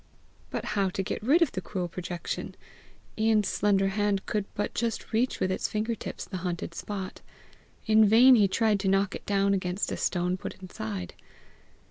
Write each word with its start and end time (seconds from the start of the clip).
But 0.49 0.65
how 0.73 0.89
to 0.89 1.03
get 1.03 1.21
rid 1.21 1.43
of 1.43 1.51
the 1.51 1.61
cruel 1.61 1.87
projection! 1.87 2.55
Ian's 3.19 3.47
slender 3.47 3.89
hand 3.89 4.25
could 4.25 4.45
but 4.55 4.73
just 4.73 5.13
reach 5.13 5.39
with 5.39 5.51
its 5.51 5.67
finger 5.67 5.93
tips 5.93 6.25
the 6.25 6.37
haunted 6.37 6.73
spot. 6.73 7.21
In 7.85 8.09
vain 8.09 8.33
he 8.33 8.47
tried 8.47 8.79
to 8.79 8.87
knock 8.87 9.13
it 9.13 9.27
down 9.27 9.53
against 9.53 9.91
a 9.91 9.97
stone 9.97 10.37
put 10.37 10.55
inside. 10.59 11.13